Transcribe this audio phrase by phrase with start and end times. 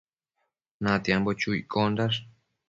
[0.83, 2.17] Natiambo chu iccondash